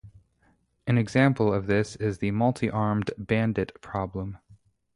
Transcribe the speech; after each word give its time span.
An 0.87 0.97
example 0.97 1.53
of 1.53 1.67
this 1.67 1.95
is 1.95 2.17
the 2.17 2.31
multi-armed 2.31 3.11
bandit 3.19 3.79
problem. 3.81 4.39